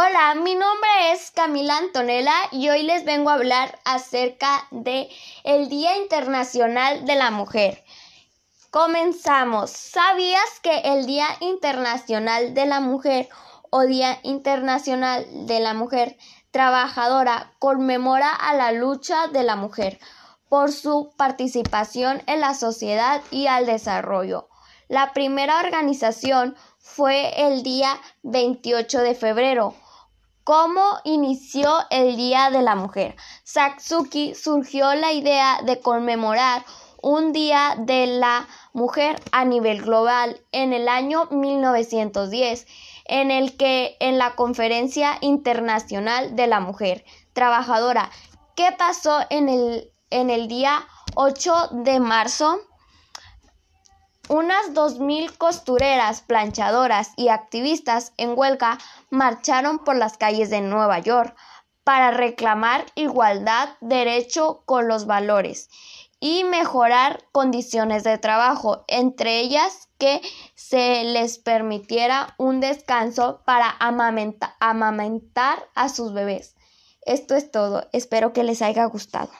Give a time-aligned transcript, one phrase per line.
[0.00, 5.08] Hola, mi nombre es Camila Antonella y hoy les vengo a hablar acerca de
[5.42, 7.82] el Día Internacional de la Mujer.
[8.70, 9.70] Comenzamos.
[9.70, 13.28] ¿Sabías que el Día Internacional de la Mujer
[13.70, 16.16] o Día Internacional de la Mujer
[16.52, 19.98] Trabajadora conmemora a la lucha de la mujer
[20.48, 24.48] por su participación en la sociedad y al desarrollo?
[24.86, 29.74] La primera organización fue el día 28 de febrero
[30.48, 33.16] ¿Cómo inició el Día de la Mujer?
[33.44, 36.64] Satsuki surgió la idea de conmemorar
[37.02, 42.66] un Día de la Mujer a nivel global en el año 1910,
[43.04, 48.08] en el que en la Conferencia Internacional de la Mujer Trabajadora,
[48.56, 50.80] ¿qué pasó en el, en el día
[51.14, 52.58] 8 de marzo?
[54.28, 58.76] Unas dos mil costureras, planchadoras y activistas en huelga
[59.08, 61.34] marcharon por las calles de Nueva York
[61.82, 65.70] para reclamar igualdad, derecho con los valores
[66.20, 70.20] y mejorar condiciones de trabajo, entre ellas que
[70.54, 76.54] se les permitiera un descanso para amamentar a sus bebés.
[77.06, 79.30] Esto es todo, espero que les haya gustado.